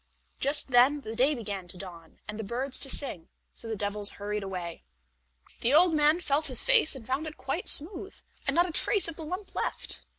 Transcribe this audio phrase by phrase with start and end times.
[0.39, 4.13] Just then the day began to dawn, and the birds to sing, so the devils
[4.17, 4.83] hurried away.
[5.59, 9.07] The old man felt his face and found it quite smooth, and not a trace
[9.07, 10.01] of the lump left.